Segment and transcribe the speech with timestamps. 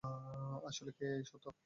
[0.67, 1.51] আসলে কে এই সত্যা?